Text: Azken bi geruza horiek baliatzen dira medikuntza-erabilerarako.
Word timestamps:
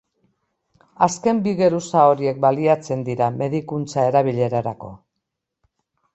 Azken 1.07 1.41
bi 1.47 1.53
geruza 1.59 2.05
horiek 2.13 2.39
baliatzen 2.47 3.05
dira 3.11 3.29
medikuntza-erabilerarako. 3.43 4.93